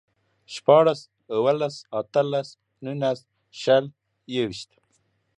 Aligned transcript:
شپاړس، 0.53 0.99
اووهلس، 1.33 1.75
اتهلس، 1.99 2.49
نولس، 2.83 3.19
شل، 3.61 3.85
يوويشت 4.35 4.69